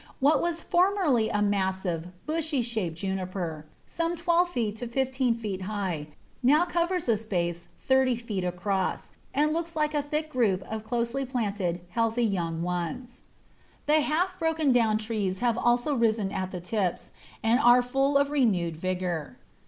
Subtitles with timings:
[0.19, 6.07] What was formerly a massive, bushy shaped Juniper, some twelve feet to fifteen feet high,
[6.41, 11.23] now covers a space thirty feet across, and looks like a thick group of closely
[11.23, 13.25] planted, healthy young ones.
[13.85, 17.11] The half broken down trees have also risen at the tips,
[17.43, 19.37] and are full of renewed vigour.